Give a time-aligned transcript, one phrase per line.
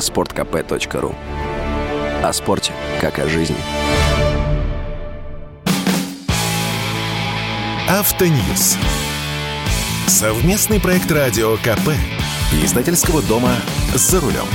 [0.00, 1.14] sportkp.ru
[2.22, 3.56] О спорте, как о жизни.
[7.88, 8.76] Автоньюз.
[10.06, 11.90] Совместный проект радио КП.
[12.62, 13.54] Издательского дома
[13.94, 14.46] «За рулем».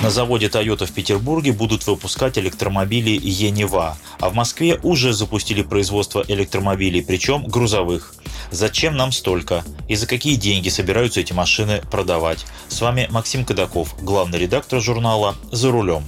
[0.00, 6.24] На заводе Toyota в Петербурге будут выпускать электромобили Енева, а в Москве уже запустили производство
[6.28, 8.14] электромобилей, причем грузовых.
[8.52, 9.64] Зачем нам столько?
[9.88, 12.46] И за какие деньги собираются эти машины продавать?
[12.68, 16.04] С вами Максим Кадаков, главный редактор журнала «За рулем».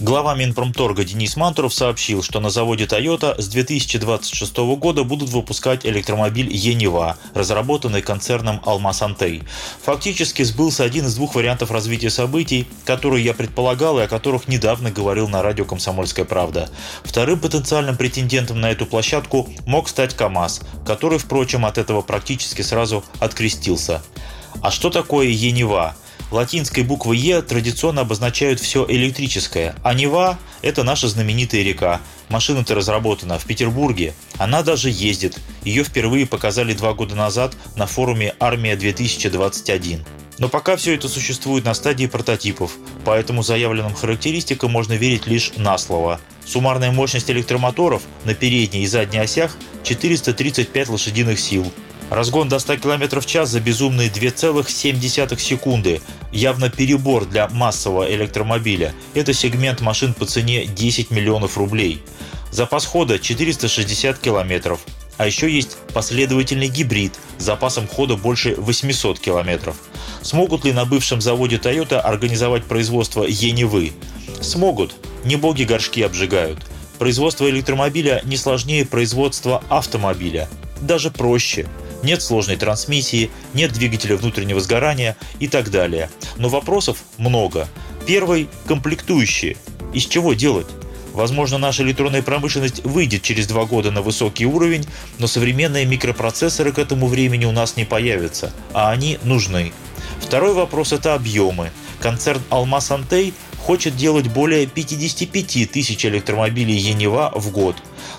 [0.00, 6.50] Глава Минпромторга Денис Мантуров сообщил, что на заводе Toyota с 2026 года будут выпускать электромобиль
[6.50, 9.42] Енева, разработанный концерном Алмаз Антей.
[9.82, 14.90] Фактически сбылся один из двух вариантов развития событий, которые я предполагал и о которых недавно
[14.90, 16.70] говорил на радио «Комсомольская правда».
[17.04, 23.04] Вторым потенциальным претендентом на эту площадку мог стать КАМАЗ, который, впрочем, от этого практически сразу
[23.18, 24.00] открестился.
[24.62, 25.94] А что такое Енева?
[26.30, 32.00] Латинской буквы Е традиционно обозначают все электрическое, а Нева– это наша знаменитая река.
[32.28, 34.14] Машина-то разработана в Петербурге.
[34.38, 35.38] Она даже ездит.
[35.64, 40.00] Ее впервые показали два года назад на форуме «Армия-2021».
[40.38, 42.72] Но пока все это существует на стадии прототипов,
[43.04, 46.18] поэтому заявленным характеристикам можно верить лишь на слово.
[46.46, 51.70] Суммарная мощность электромоторов на передней и задней осях 435 лошадиных сил,
[52.10, 56.02] Разгон до 100 км в час за безумные 2,7 секунды.
[56.32, 58.92] Явно перебор для массового электромобиля.
[59.14, 62.02] Это сегмент машин по цене 10 миллионов рублей.
[62.50, 64.80] Запас хода 460 километров.
[65.18, 69.76] А еще есть последовательный гибрид с запасом хода больше 800 километров.
[70.20, 73.92] Смогут ли на бывшем заводе Toyota организовать производство Енивы?
[74.40, 74.96] Смогут.
[75.24, 76.58] Не боги горшки обжигают.
[76.98, 80.48] Производство электромобиля не сложнее производства автомобиля.
[80.80, 81.68] Даже проще
[82.02, 86.10] нет сложной трансмиссии, нет двигателя внутреннего сгорания и так далее.
[86.36, 87.68] Но вопросов много.
[88.06, 89.56] Первый– комплектующие.
[89.92, 90.66] Из чего делать?
[91.12, 94.86] Возможно, наша электронная промышленность выйдет через два года на высокий уровень,
[95.18, 99.72] но современные микропроцессоры к этому времени у нас не появятся, а они нужны.
[100.20, 101.70] Второй вопрос– это объемы.
[102.00, 107.76] Концерн «Алмаз Антей» хочет делать более 55 тысяч электромобилей Енева в год.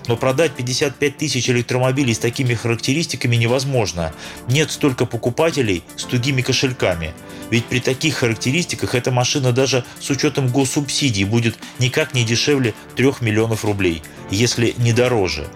[0.08, 4.14] Но продать 55 тысяч электромобилей с такими характеристиками невозможно.
[4.48, 7.14] Нет столько покупателей с тугими кошельками.
[7.50, 13.14] Ведь при таких характеристиках эта машина даже с учетом госсубсидий будет никак не дешевле 3
[13.22, 15.48] миллионов рублей, если не дороже.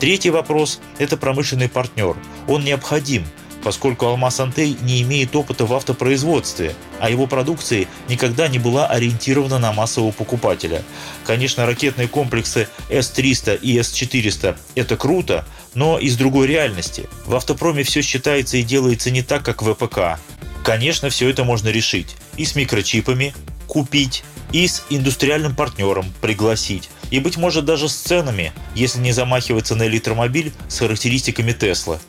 [0.00, 2.16] Третий вопрос– это промышленный партнер.
[2.46, 3.24] Он необходим–
[3.68, 9.58] поскольку Алмаз Антей не имеет опыта в автопроизводстве, а его продукция никогда не была ориентирована
[9.58, 10.82] на массового покупателя.
[11.26, 17.10] Конечно, ракетные комплексы С-300 и С-400– это круто, но из другой реальности.
[17.26, 20.18] В автопроме все считается и делается не так, как в ВПК.
[20.64, 22.16] Конечно, все это можно решить.
[22.38, 23.34] И с микрочипами,
[23.66, 26.88] купить, и с индустриальным партнером пригласить.
[27.10, 32.00] И, быть может, даже с ценами, если не замахиваться на электромобиль с характеристиками Тесла.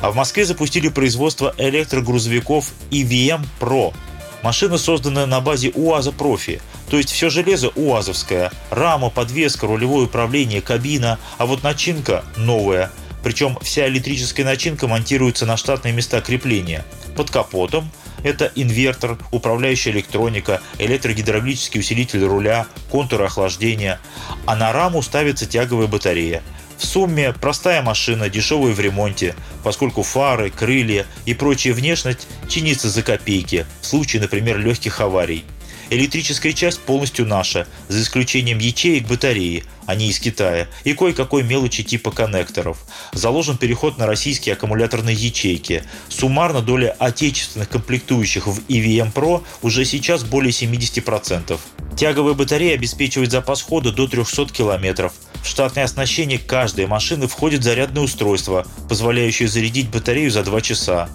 [0.00, 3.94] А в Москве запустили производство электрогрузовиков EVM Pro.
[4.42, 6.60] Машина создана на базе УАЗа Профи,
[6.90, 12.90] то есть все железо УАЗовское, рама, подвеска, рулевое управление, кабина, а вот начинка новая.
[13.22, 16.84] Причем вся электрическая начинка монтируется на штатные места крепления.
[17.16, 17.90] Под капотом
[18.22, 24.00] это инвертор, управляющая электроника, электрогидравлический усилитель руля, контуры охлаждения.
[24.46, 26.42] А на раму ставится тяговая батарея.
[26.82, 33.02] В сумме простая машина, дешевая в ремонте, поскольку фары, крылья и прочая внешность чинится за
[33.02, 35.44] копейки, в случае, например, легких аварий.
[35.90, 42.10] Электрическая часть полностью наша, за исключением ячеек батареи, они из Китая, и кое-какой мелочи типа
[42.10, 42.78] коннекторов.
[43.12, 45.84] Заложен переход на российские аккумуляторные ячейки.
[46.08, 51.60] Суммарно доля отечественных комплектующих в EVM Pro уже сейчас более 70%.
[51.96, 55.12] Тяговая батарея обеспечивает запас хода до 300 км.
[55.42, 61.08] В штатное оснащение каждой машины входит зарядное устройство, позволяющее зарядить батарею за 2 часа.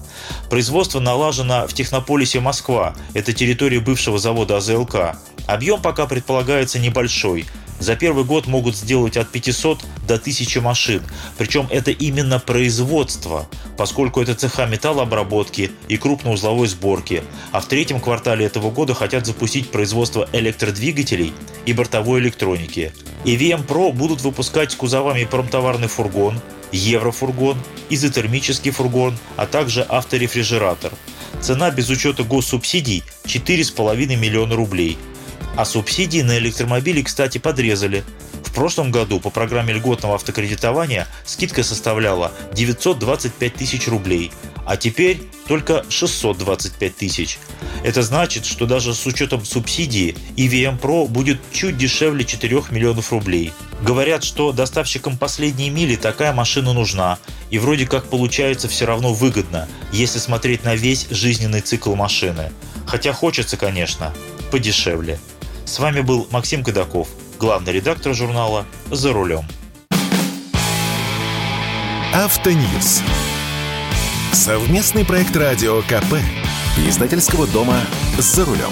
[0.49, 5.17] Производство налажено в Технополисе Москва, это территория бывшего завода АЗЛК.
[5.47, 7.45] Объем пока предполагается небольшой–
[7.79, 11.03] за первый год могут сделать от 500 до 1000 машин.
[11.37, 13.47] Причем это именно производство,
[13.77, 17.23] поскольку это цеха металлообработки и крупноузловой сборки.
[17.51, 21.33] А в третьем квартале этого года хотят запустить производство электродвигателей
[21.65, 22.93] и бортовой электроники.
[23.27, 26.39] EVM Pro будут выпускать с кузовами промтоварный фургон,
[26.71, 27.57] еврофургон,
[27.89, 30.93] изотермический фургон, а также авторефрижератор.
[31.41, 34.97] Цена без учета госсубсидий 4,5 миллиона рублей–
[35.57, 38.03] а субсидии на электромобили, кстати, подрезали.
[38.47, 44.31] В прошлом году по программе льготного автокредитования скидка составляла 925 тысяч рублей,
[44.65, 47.39] а теперь только 625 тысяч.
[47.83, 53.51] Это значит, что даже с учетом субсидии EVM Pro будет чуть дешевле 4 миллионов рублей.
[53.81, 57.19] Говорят, что доставщикам последней мили такая машина нужна,
[57.51, 62.51] и вроде как получается все равно выгодно, если смотреть на весь жизненный цикл машины.
[62.87, 64.13] Хотя хочется, конечно,
[64.51, 65.19] подешевле.
[65.65, 69.45] С вами был Максим Кадаков, главный редактор журнала «За рулем».
[72.13, 73.01] Автоньюз.
[74.33, 76.15] Совместный проект радио КП.
[76.87, 77.79] Издательского дома
[78.17, 78.71] «За рулем».